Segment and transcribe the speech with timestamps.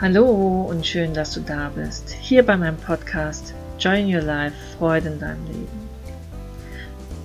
[0.00, 2.08] Hallo und schön, dass du da bist.
[2.08, 5.88] Hier bei meinem Podcast Join Your Life, Freude in deinem Leben.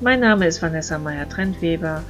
[0.01, 2.03] Mein Name ist Vanessa Meyer-Trentweber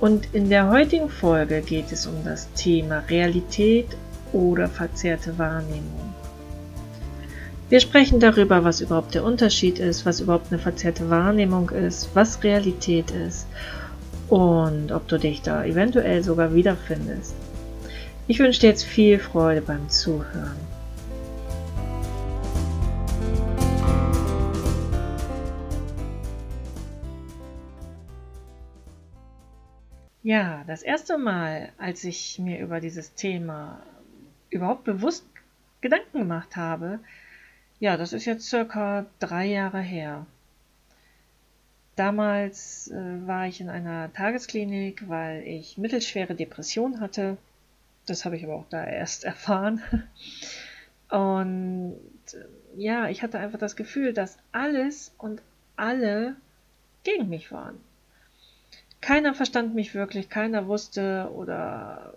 [0.00, 3.86] und in der heutigen Folge geht es um das Thema Realität
[4.32, 6.12] oder verzerrte Wahrnehmung.
[7.68, 12.42] Wir sprechen darüber, was überhaupt der Unterschied ist, was überhaupt eine verzerrte Wahrnehmung ist, was
[12.42, 13.46] Realität ist
[14.28, 17.36] und ob du dich da eventuell sogar wiederfindest.
[18.30, 20.58] Ich wünsche dir jetzt viel Freude beim Zuhören.
[30.22, 33.80] Ja, das erste Mal, als ich mir über dieses Thema
[34.50, 35.24] überhaupt bewusst
[35.80, 37.00] Gedanken gemacht habe,
[37.80, 40.26] ja, das ist jetzt circa drei Jahre her.
[41.96, 47.38] Damals äh, war ich in einer Tagesklinik, weil ich mittelschwere Depression hatte
[48.10, 49.82] das habe ich aber auch da erst erfahren.
[51.10, 51.96] Und
[52.76, 55.42] ja, ich hatte einfach das Gefühl, dass alles und
[55.76, 56.36] alle
[57.04, 57.78] gegen mich waren.
[59.00, 62.14] Keiner verstand mich wirklich, keiner wusste oder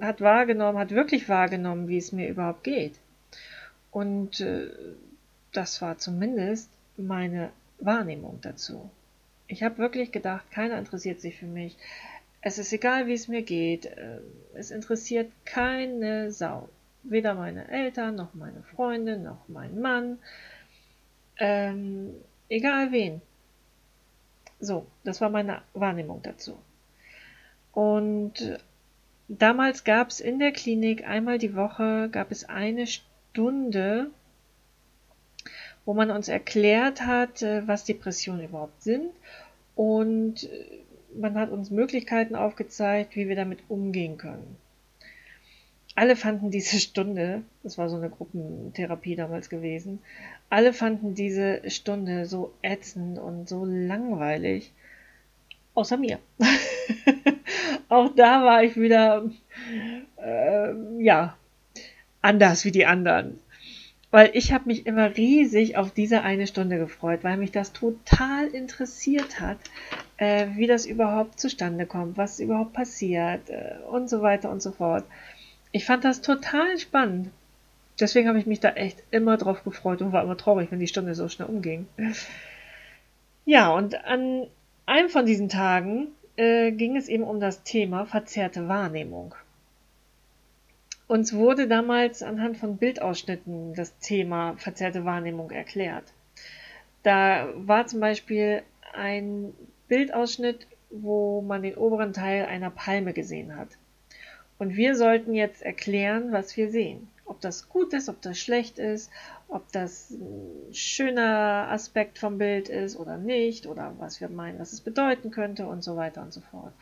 [0.00, 2.94] hat wahrgenommen, hat wirklich wahrgenommen, wie es mir überhaupt geht.
[3.90, 4.70] Und äh,
[5.52, 8.90] das war zumindest meine Wahrnehmung dazu.
[9.46, 11.76] Ich habe wirklich gedacht, keiner interessiert sich für mich.
[12.46, 13.86] Es ist egal, wie es mir geht.
[13.96, 14.20] Ähm,
[14.52, 16.68] es interessiert keine Sau.
[17.02, 20.18] Weder meine Eltern, noch meine Freunde, noch mein Mann.
[21.38, 22.14] Ähm,
[22.50, 23.22] egal wen.
[24.60, 26.58] So, das war meine Wahrnehmung dazu.
[27.72, 28.58] Und
[29.28, 34.10] damals gab es in der Klinik einmal die Woche, gab es eine Stunde,
[35.86, 39.10] wo man uns erklärt hat, äh, was Depressionen überhaupt sind
[39.76, 40.83] und äh,
[41.18, 44.56] man hat uns Möglichkeiten aufgezeigt, wie wir damit umgehen können.
[45.96, 50.00] Alle fanden diese Stunde, das war so eine Gruppentherapie damals gewesen,
[50.50, 54.72] alle fanden diese Stunde so ätzend und so langweilig,
[55.74, 56.18] außer mir.
[57.88, 59.30] Auch da war ich wieder,
[60.16, 60.72] äh,
[61.02, 61.36] ja,
[62.22, 63.38] anders wie die anderen
[64.14, 68.46] weil ich habe mich immer riesig auf diese eine Stunde gefreut, weil mich das total
[68.46, 69.58] interessiert hat,
[70.16, 74.72] äh, wie das überhaupt zustande kommt, was überhaupt passiert äh, und so weiter und so
[74.72, 75.04] fort.
[75.72, 77.30] Ich fand das total spannend.
[78.00, 80.88] Deswegen habe ich mich da echt immer drauf gefreut und war immer traurig, wenn die
[80.88, 81.86] Stunde so schnell umging.
[83.46, 84.46] Ja, und an
[84.86, 89.34] einem von diesen Tagen äh, ging es eben um das Thema verzerrte Wahrnehmung.
[91.06, 96.04] Uns wurde damals anhand von Bildausschnitten das Thema verzerrte Wahrnehmung erklärt.
[97.02, 98.62] Da war zum Beispiel
[98.94, 99.52] ein
[99.94, 103.68] Bildausschnitt, wo man den oberen Teil einer Palme gesehen hat.
[104.58, 107.08] Und wir sollten jetzt erklären, was wir sehen.
[107.26, 109.10] Ob das gut ist, ob das schlecht ist,
[109.48, 114.72] ob das ein schöner Aspekt vom Bild ist oder nicht, oder was wir meinen, was
[114.72, 116.72] es bedeuten könnte und so weiter und so fort.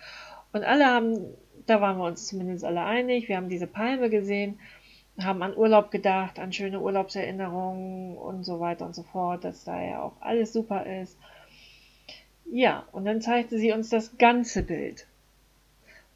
[0.52, 1.34] Und alle haben
[1.66, 3.28] da waren wir uns zumindest alle einig.
[3.28, 4.58] Wir haben diese Palme gesehen,
[5.18, 9.80] haben an Urlaub gedacht, an schöne Urlaubserinnerungen und so weiter und so fort, dass da
[9.82, 11.18] ja auch alles super ist.
[12.54, 15.06] Ja, und dann zeigte sie uns das ganze Bild.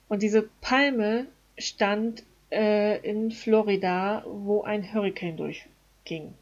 [0.06, 6.34] Und diese Palme stand äh, in Florida, wo ein Hurricane durchging.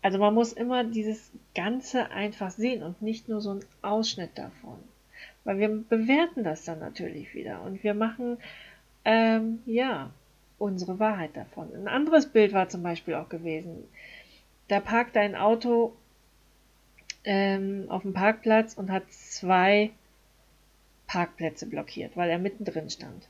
[0.00, 4.78] Also man muss immer dieses Ganze einfach sehen und nicht nur so einen Ausschnitt davon.
[5.44, 8.38] Weil wir bewerten das dann natürlich wieder und wir machen,
[9.04, 10.08] ähm, ja,
[10.56, 11.68] unsere Wahrheit davon.
[11.74, 13.84] Ein anderes Bild war zum Beispiel auch gewesen.
[14.68, 15.92] Da parkt ein Auto
[17.24, 19.90] ähm, auf dem Parkplatz und hat zwei
[21.06, 23.28] Parkplätze blockiert, weil er mittendrin stand.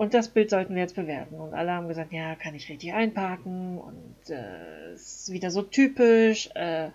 [0.00, 1.34] Und das Bild sollten wir jetzt bewerten.
[1.34, 6.48] Und alle haben gesagt, ja, kann ich richtig einparken und äh, ist wieder so typisch.
[6.54, 6.88] Äh,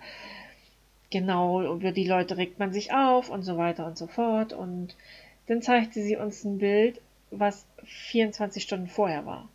[1.10, 4.52] genau, über die Leute regt man sich auf und so weiter und so fort.
[4.52, 4.96] Und
[5.46, 7.00] dann zeigte sie uns ein Bild,
[7.30, 9.48] was 24 Stunden vorher war.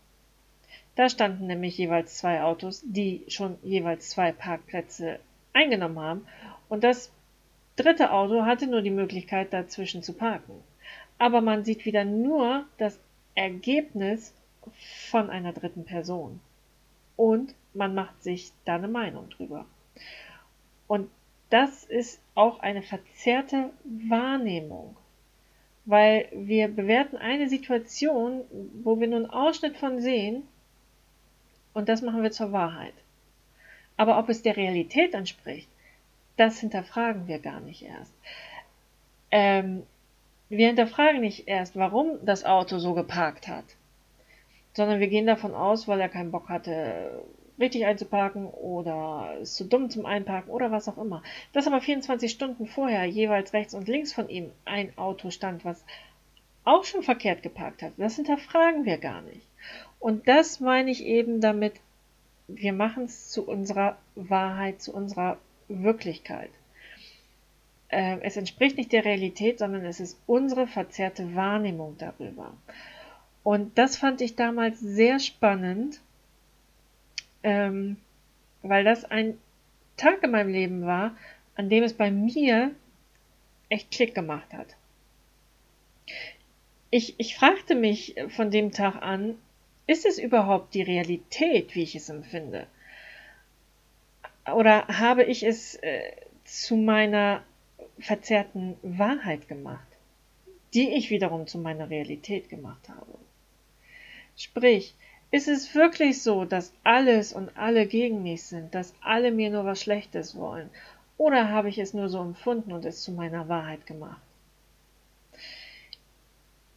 [0.95, 5.19] Da standen nämlich jeweils zwei Autos, die schon jeweils zwei Parkplätze
[5.53, 6.27] eingenommen haben.
[6.69, 7.12] Und das
[7.75, 10.53] dritte Auto hatte nur die Möglichkeit, dazwischen zu parken.
[11.18, 13.00] Aber man sieht wieder nur das
[13.36, 14.33] Ergebnis
[15.09, 16.39] von einer dritten Person.
[17.15, 19.65] Und man macht sich da eine Meinung drüber.
[20.88, 21.09] Und
[21.50, 24.95] das ist auch eine verzerrte Wahrnehmung.
[25.86, 28.42] Weil wir bewerten eine Situation,
[28.83, 30.44] wo wir einen Ausschnitt von sehen,
[31.74, 32.94] und das machen wir zur Wahrheit.
[34.01, 35.69] Aber ob es der Realität entspricht,
[36.36, 38.12] das hinterfragen wir gar nicht erst.
[39.30, 39.83] Ähm,
[40.50, 43.65] wir hinterfragen nicht erst, warum das Auto so geparkt hat.
[44.74, 47.24] sondern wir gehen davon aus, weil er keinen Bock hatte,
[47.59, 51.21] richtig einzuparken oder ist zu dumm zum Einparken oder was auch immer.
[51.53, 55.86] Dass aber 24 Stunden vorher jeweils rechts und links von ihm ein Auto stand, was
[56.63, 59.45] auch schon verkehrt geparkt hat, das hinterfragen wir gar nicht.
[60.00, 61.74] Und das meine ich eben damit,
[62.47, 66.49] wir machen es zu unserer Wahrheit, zu unserer Wirklichkeit.
[67.89, 72.53] Äh, es entspricht nicht der Realität, sondern es ist unsere verzerrte Wahrnehmung darüber.
[73.43, 75.99] Und das fand ich damals sehr spannend,
[77.43, 77.97] ähm,
[78.61, 79.38] weil das ein
[79.97, 81.15] Tag in meinem Leben war,
[81.55, 82.71] an dem es bei mir
[83.69, 84.75] echt Klick gemacht hat.
[86.89, 89.38] Ich, ich fragte mich von dem Tag an,
[89.91, 92.65] ist es überhaupt die Realität, wie ich es empfinde?
[94.45, 96.13] Oder habe ich es äh,
[96.45, 97.43] zu meiner
[97.99, 99.88] verzerrten Wahrheit gemacht,
[100.73, 103.17] die ich wiederum zu meiner Realität gemacht habe?
[104.38, 104.95] Sprich,
[105.29, 109.65] ist es wirklich so, dass alles und alle gegen mich sind, dass alle mir nur
[109.65, 110.69] was Schlechtes wollen?
[111.17, 114.21] Oder habe ich es nur so empfunden und es zu meiner Wahrheit gemacht?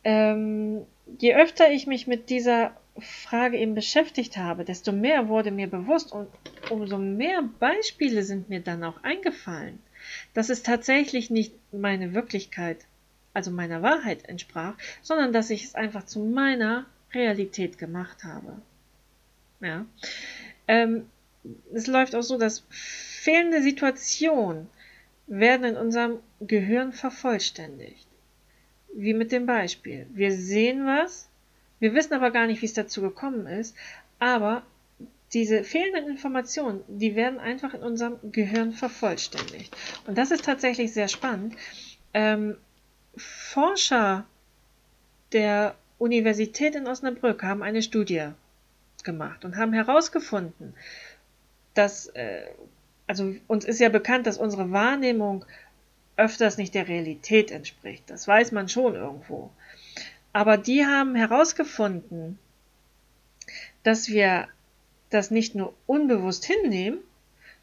[0.02, 0.84] Ähm,
[1.18, 6.12] je öfter ich mich mit dieser Frage eben beschäftigt habe, desto mehr wurde mir bewusst
[6.12, 6.28] und
[6.70, 9.80] umso mehr Beispiele sind mir dann auch eingefallen,
[10.32, 12.86] dass es tatsächlich nicht meine Wirklichkeit,
[13.32, 18.60] also meiner Wahrheit entsprach, sondern dass ich es einfach zu meiner Realität gemacht habe.
[19.60, 19.86] Ja.
[20.68, 21.08] Ähm,
[21.72, 24.68] es läuft auch so, dass fehlende Situationen
[25.26, 28.06] werden in unserem Gehirn vervollständigt.
[28.94, 30.06] Wie mit dem Beispiel.
[30.12, 31.28] Wir sehen was,
[31.84, 33.76] wir wissen aber gar nicht, wie es dazu gekommen ist,
[34.18, 34.62] aber
[35.34, 39.76] diese fehlenden Informationen, die werden einfach in unserem Gehirn vervollständigt.
[40.06, 41.54] Und das ist tatsächlich sehr spannend.
[42.14, 42.56] Ähm,
[43.18, 44.24] Forscher
[45.32, 48.28] der Universität in Osnabrück haben eine Studie
[49.02, 50.72] gemacht und haben herausgefunden,
[51.74, 52.46] dass, äh,
[53.06, 55.44] also uns ist ja bekannt, dass unsere Wahrnehmung
[56.16, 58.04] öfters nicht der Realität entspricht.
[58.06, 59.50] Das weiß man schon irgendwo.
[60.34, 62.40] Aber die haben herausgefunden,
[63.84, 64.48] dass wir
[65.08, 66.98] das nicht nur unbewusst hinnehmen,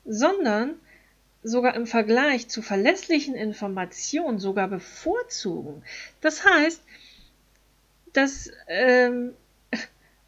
[0.06, 0.76] sondern
[1.44, 5.84] sogar im Vergleich zu verlässlichen Informationen sogar bevorzugen.
[6.22, 6.82] Das heißt,
[8.14, 9.34] dass ähm,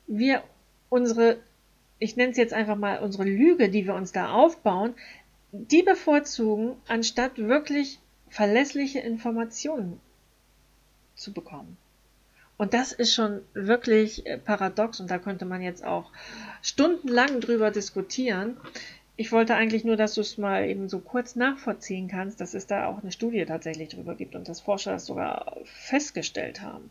[0.07, 0.44] wir
[0.90, 1.38] unsere,
[1.98, 4.95] ich nenne es jetzt einfach mal unsere Lüge, die wir uns da aufbauen,
[5.54, 10.01] die bevorzugen, anstatt wirklich verlässliche Informationen
[11.16, 11.78] zu bekommen.
[12.57, 16.11] Und das ist schon wirklich äh, paradox und da könnte man jetzt auch
[16.61, 18.57] stundenlang drüber diskutieren.
[19.15, 22.65] Ich wollte eigentlich nur, dass du es mal eben so kurz nachvollziehen kannst, dass es
[22.65, 26.89] da auch eine Studie tatsächlich drüber gibt und dass Forscher das sogar festgestellt haben.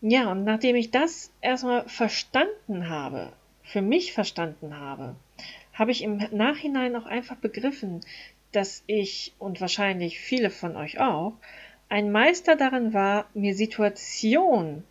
[0.00, 3.32] Ja, und nachdem ich das erstmal verstanden habe,
[3.62, 5.14] für mich verstanden habe,
[5.72, 8.00] habe ich im Nachhinein auch einfach begriffen,
[8.50, 11.34] dass ich und wahrscheinlich viele von euch auch
[11.92, 14.82] ein Meister darin war, mir Situationen,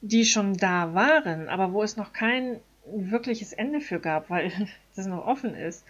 [0.00, 4.50] die schon da waren, aber wo es noch kein wirkliches Ende für gab, weil
[4.96, 5.84] das noch offen ist,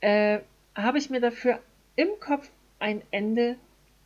[0.00, 0.38] äh,
[0.76, 1.58] habe ich mir dafür
[1.96, 2.48] im Kopf
[2.78, 3.56] ein Ende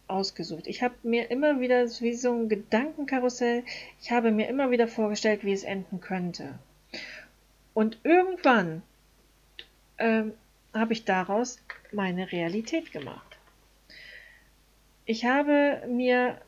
[0.09, 0.67] ausgesucht.
[0.67, 3.65] Ich habe mir immer wieder wie so ein Gedankenkarussell,
[4.01, 6.59] ich habe mir immer wieder vorgestellt, wie es enden könnte.
[7.75, 8.83] Und irgendwann
[9.99, 10.33] ähm,
[10.73, 11.61] habe ich daraus
[11.93, 13.36] meine Realität gemacht.
[15.07, 16.41] Ich habe mir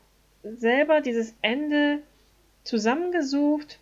[0.43, 1.99] selber dieses Ende
[2.63, 3.79] zusammengesucht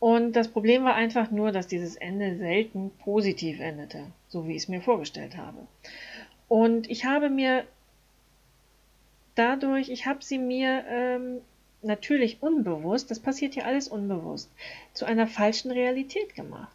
[0.00, 4.62] und das Problem war einfach nur, dass dieses Ende selten positiv endete, so wie ich
[4.62, 5.58] es mir vorgestellt habe.
[6.48, 7.64] Und ich habe mir
[9.34, 11.40] dadurch, ich habe sie mir ähm,
[11.82, 14.50] natürlich unbewusst, das passiert hier alles unbewusst,
[14.92, 16.74] zu einer falschen Realität gemacht.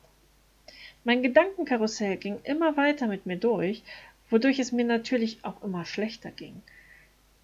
[1.04, 3.84] Mein Gedankenkarussell ging immer weiter mit mir durch,
[4.30, 6.62] wodurch es mir natürlich auch immer schlechter ging.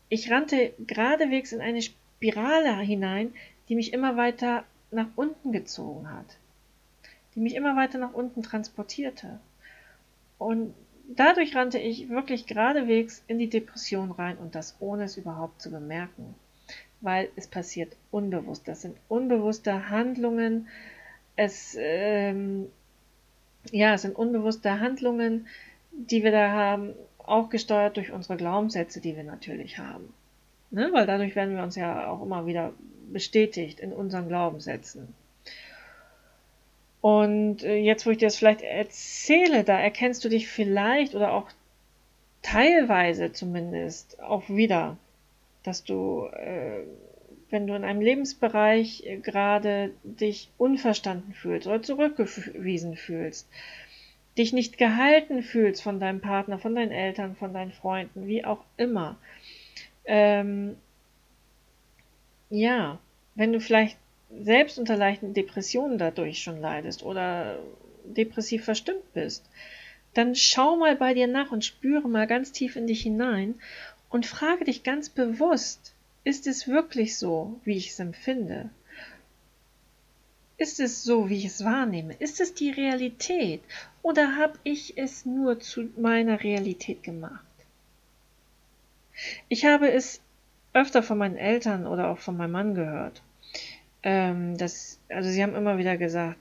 [0.10, 3.34] Ich rannte geradewegs in eine Spirale hinein,
[3.70, 6.38] die mich immer weiter nach unten gezogen hat,
[7.36, 9.40] die mich immer weiter nach unten transportierte.
[10.38, 10.74] Und
[11.08, 15.72] dadurch rannte ich wirklich geradewegs in die Depression rein und das ohne es überhaupt zu
[15.72, 16.36] bemerken,
[17.02, 18.68] weil es passiert unbewusst.
[18.68, 20.68] Das sind unbewusste Handlungen.
[21.36, 22.68] Es, ähm,
[23.72, 25.48] ja, es sind unbewusste Handlungen,
[25.94, 30.14] die wir da haben, auch gesteuert durch unsere Glaubenssätze, die wir natürlich haben.
[30.72, 30.90] Ne?
[30.92, 32.74] Weil dadurch werden wir uns ja auch immer wieder
[33.12, 35.14] bestätigt in unseren Glaubenssätzen.
[37.02, 41.34] Und äh, jetzt, wo ich dir das vielleicht erzähle, da erkennst du dich vielleicht oder
[41.34, 41.50] auch
[42.42, 44.98] teilweise zumindest auch wieder,
[45.64, 46.84] dass du äh,
[47.54, 53.48] wenn du in einem Lebensbereich äh, gerade dich unverstanden fühlst oder zurückgewiesen fühlst,
[54.38, 58.64] dich nicht gehalten fühlst von deinem Partner, von deinen Eltern, von deinen Freunden, wie auch
[58.78, 59.18] immer.
[60.06, 60.76] Ähm,
[62.50, 63.00] ja,
[63.36, 63.98] wenn du vielleicht
[64.42, 67.60] selbst unter leichten Depressionen dadurch schon leidest oder
[68.04, 69.46] depressiv verstimmt bist,
[70.14, 73.56] dann schau mal bei dir nach und spüre mal ganz tief in dich hinein
[74.10, 78.70] und frage dich ganz bewusst, ist es wirklich so, wie ich es empfinde?
[80.58, 82.14] Ist es so, wie ich es wahrnehme?
[82.14, 83.62] Ist es die Realität?
[84.02, 87.46] Oder habe ich es nur zu meiner Realität gemacht?
[89.50, 90.22] Ich habe es
[90.74, 93.22] öfter von meinen Eltern oder auch von meinem Mann gehört.
[94.04, 96.38] Ähm, das, also sie haben immer wieder gesagt,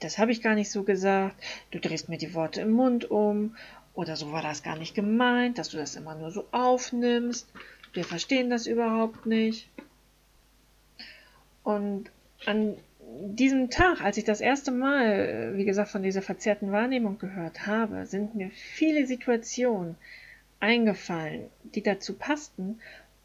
[0.00, 1.36] das habe ich gar nicht so gesagt,
[1.70, 3.56] du drehst mir die Worte im Mund um
[3.94, 7.48] oder so war das gar nicht gemeint, dass du das immer nur so aufnimmst,
[7.92, 9.68] wir verstehen das überhaupt nicht.
[11.64, 12.10] Und
[12.46, 12.76] an
[13.18, 18.06] diesem Tag, als ich das erste Mal, wie gesagt, von dieser verzerrten Wahrnehmung gehört habe,
[18.06, 19.96] sind mir viele Situationen
[20.60, 22.80] eingefallen, die dazu passten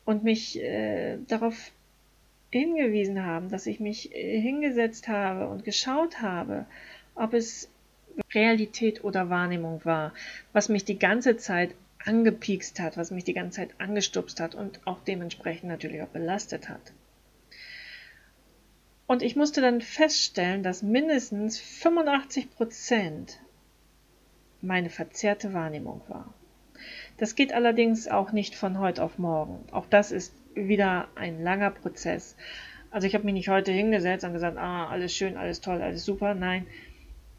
[0.06, 1.72] und mich äh, darauf
[2.52, 6.66] hingewiesen haben, dass ich mich äh, hingesetzt habe und geschaut habe,
[7.16, 7.70] ob es
[8.34, 10.14] Realität oder Wahrnehmung war,
[10.54, 11.72] was mich die ganze Zeit
[12.06, 16.70] angepiekst hat, was mich die ganze Zeit angestupst hat und auch dementsprechend natürlich auch belastet
[16.70, 16.94] hat.
[19.08, 23.40] Und ich musste dann feststellen, dass mindestens 85 Prozent
[24.62, 26.34] meine verzerrte Wahrnehmung war.
[27.18, 29.64] Das geht allerdings auch nicht von heute auf morgen.
[29.72, 32.36] Auch das ist wieder ein langer Prozess.
[32.90, 36.04] Also ich habe mich nicht heute hingesetzt und gesagt, ah, alles schön, alles toll, alles
[36.04, 36.34] super.
[36.34, 36.66] Nein,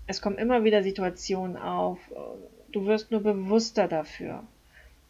[0.06, 1.98] es kommen immer wieder Situationen auf.
[2.72, 4.44] Du wirst nur bewusster dafür.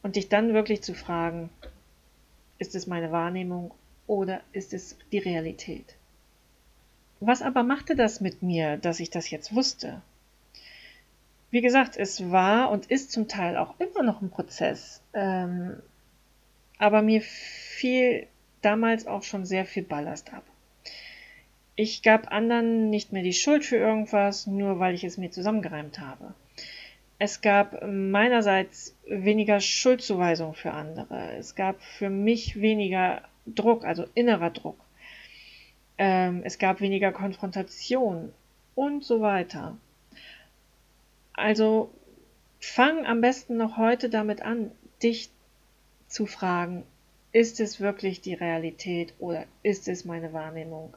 [0.03, 1.51] Und dich dann wirklich zu fragen,
[2.59, 3.75] ist es meine Wahrnehmung
[4.07, 5.96] oder ist es die Realität?
[7.21, 10.03] Was aber machte das mit mir, dass ich das jetzt wusste?
[11.51, 15.01] Wie gesagt, es war und ist zum Teil auch immer noch ein Prozess.
[15.15, 15.81] Ähm,
[16.79, 18.27] aber mir fiel
[18.61, 20.45] damals auch schon sehr viel Ballast ab.
[21.75, 26.01] Ich gab anderen nicht mehr die Schuld für irgendwas, nur weil ich es mir zusammengereimt
[26.01, 26.35] habe.
[27.19, 31.37] Es gab meinerseits weniger Schuldzuweisung für andere.
[31.37, 34.79] Es gab für mich weniger Druck, also innerer Druck.
[35.99, 38.33] Ähm, es gab weniger Konfrontation
[38.75, 39.77] und so weiter.
[41.33, 41.91] Also
[42.61, 44.71] fang am besten noch heute damit an,
[45.03, 45.31] dich
[46.09, 46.85] zu fragen,
[47.33, 50.95] ist es wirklich die Realität oder ist es meine Wahrnehmung?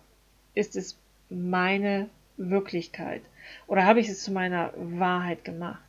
[0.54, 0.98] Ist es
[1.30, 3.22] meine Wirklichkeit?
[3.68, 5.84] Oder habe ich es zu meiner Wahrheit gemacht?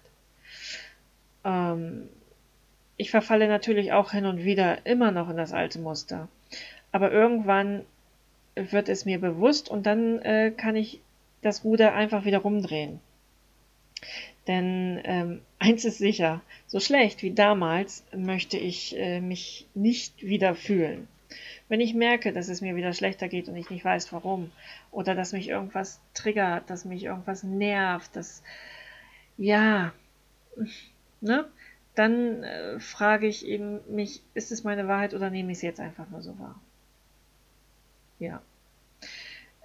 [1.44, 2.08] Ähm,
[2.96, 6.28] ich verfalle natürlich auch hin und wieder immer noch in das alte Muster.
[6.92, 7.84] Aber irgendwann
[8.54, 11.00] wird es mir bewusst und dann äh, kann ich
[11.42, 13.00] das Ruder einfach wieder rumdrehen.
[14.46, 20.54] Denn ähm, eins ist sicher, so schlecht wie damals möchte ich äh, mich nicht wieder
[20.54, 21.08] fühlen.
[21.68, 24.50] Wenn ich merke, dass es mir wieder schlechter geht und ich nicht weiß warum,
[24.90, 28.42] oder dass mich irgendwas triggert, dass mich irgendwas nervt, dass,
[29.36, 29.92] ja,
[31.20, 31.48] ne,
[31.94, 35.80] dann äh, frage ich eben mich, ist es meine Wahrheit oder nehme ich es jetzt
[35.80, 36.60] einfach nur so wahr?
[38.20, 38.40] Ja.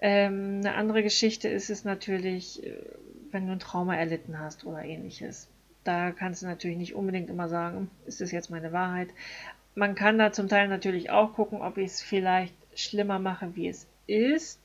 [0.01, 2.73] Ähm, eine andere Geschichte ist es natürlich, äh,
[3.31, 5.47] wenn du ein Trauma erlitten hast oder ähnliches.
[5.83, 9.09] Da kannst du natürlich nicht unbedingt immer sagen, ist es jetzt meine Wahrheit.
[9.75, 13.67] Man kann da zum Teil natürlich auch gucken, ob ich es vielleicht schlimmer mache, wie
[13.67, 14.59] es ist.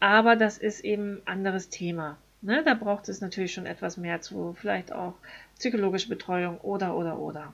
[0.00, 2.16] Aber das ist eben ein anderes Thema.
[2.40, 2.62] Ne?
[2.64, 5.14] Da braucht es natürlich schon etwas mehr zu, vielleicht auch
[5.58, 7.52] psychologische Betreuung oder, oder, oder.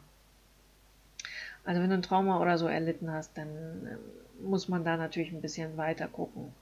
[1.65, 5.33] Also wenn du ein Trauma oder so erlitten hast, dann ähm, muss man da natürlich
[5.33, 6.53] ein bisschen weiter gucken.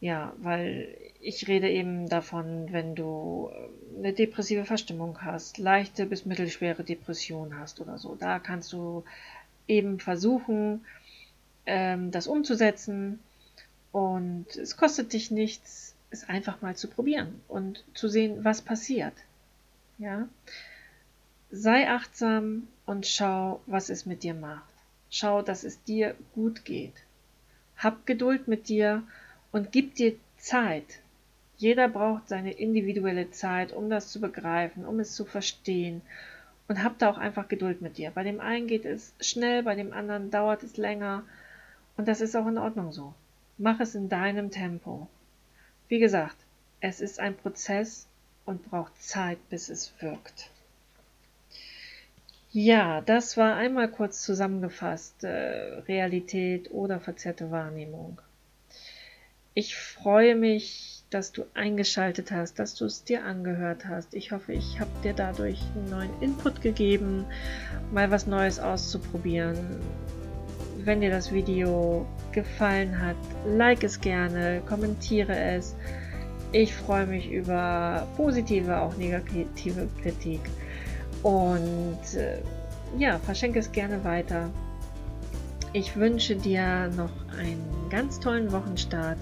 [0.00, 6.24] Ja, weil ich rede eben davon, wenn du äh, eine depressive Verstimmung hast, leichte bis
[6.24, 8.14] mittelschwere Depression hast oder so.
[8.14, 9.04] Da kannst du
[9.66, 10.84] eben versuchen,
[11.66, 13.18] ähm, das umzusetzen
[13.90, 19.14] und es kostet dich nichts, es einfach mal zu probieren und zu sehen, was passiert.
[19.98, 20.28] Ja,
[21.50, 24.68] sei achtsam und schau, was es mit dir macht.
[25.10, 26.92] Schau, dass es dir gut geht.
[27.76, 29.02] Hab Geduld mit dir
[29.50, 31.00] und gib dir Zeit.
[31.56, 36.02] Jeder braucht seine individuelle Zeit, um das zu begreifen, um es zu verstehen.
[36.68, 38.10] Und hab da auch einfach Geduld mit dir.
[38.10, 41.24] Bei dem einen geht es schnell, bei dem anderen dauert es länger.
[41.96, 43.14] Und das ist auch in Ordnung so.
[43.56, 45.08] Mach es in deinem Tempo.
[45.88, 46.36] Wie gesagt,
[46.80, 48.06] es ist ein Prozess
[48.44, 50.50] und braucht Zeit, bis es wirkt.
[52.50, 55.28] Ja, das war einmal kurz zusammengefasst äh,
[55.86, 58.22] Realität oder verzerrte Wahrnehmung.
[59.52, 64.14] Ich freue mich, dass du eingeschaltet hast, dass du es dir angehört hast.
[64.14, 67.26] Ich hoffe, ich habe dir dadurch einen neuen Input gegeben,
[67.92, 69.58] mal was Neues auszuprobieren.
[70.78, 75.74] Wenn dir das Video gefallen hat, like es gerne, kommentiere es.
[76.52, 80.40] Ich freue mich über positive, auch negative Kritik.
[81.22, 82.38] Und äh,
[82.98, 84.50] ja, verschenke es gerne weiter.
[85.72, 89.18] Ich wünsche dir noch einen ganz tollen Wochenstart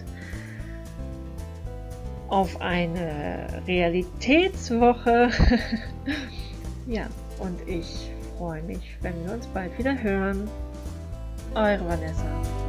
[2.29, 5.31] auf eine Realitätswoche.
[6.87, 7.07] ja,
[7.39, 10.49] und ich freue mich, wenn wir uns bald wieder hören.
[11.55, 12.66] Eure Vanessa.